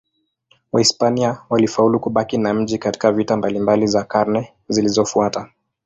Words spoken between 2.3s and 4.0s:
na mji katika vita mbalimbali